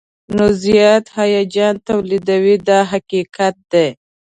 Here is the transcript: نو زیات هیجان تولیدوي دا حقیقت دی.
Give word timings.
نو 0.35 0.45
زیات 0.63 1.05
هیجان 1.17 1.75
تولیدوي 1.87 2.55
دا 2.67 2.79
حقیقت 2.91 3.55
دی. 3.71 3.87